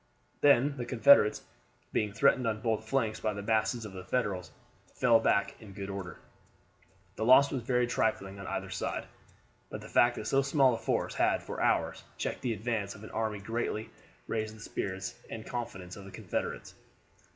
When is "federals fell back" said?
4.03-5.55